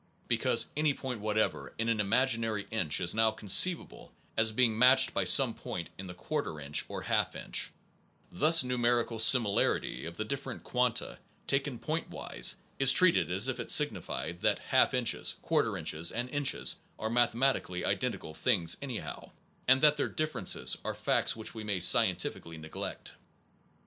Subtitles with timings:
[0.27, 5.13] Because any point whatever in an im aginary inch is now conceivable as being matched
[5.13, 7.71] by some point in a quarter inch or half inch,
[8.31, 13.69] this numerical similarity of the different quanta, taken point wise, is treated as if it
[13.69, 19.29] signified that half inches, quarter inches, and inches are mathematically identical things anyhow,
[19.67, 23.13] and that their differences are facts which we may scientifically neglect.